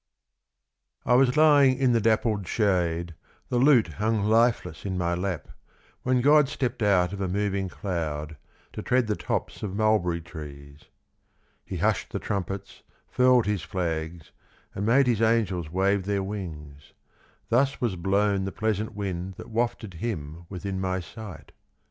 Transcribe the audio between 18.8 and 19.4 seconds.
wind